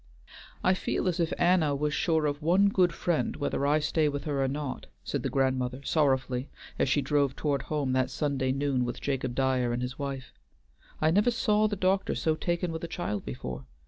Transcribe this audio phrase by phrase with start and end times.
[0.63, 4.23] "I feel as if Anna was sure of one good friend, whether I stay with
[4.23, 8.83] her or not," said the grandmother sorrowfully, as she drove toward home that Sunday noon
[8.83, 10.33] with Jacob Dyer and his wife.
[10.99, 13.67] "I never saw the doctor so taken with a child before.